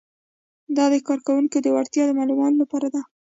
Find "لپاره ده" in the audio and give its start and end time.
2.63-3.01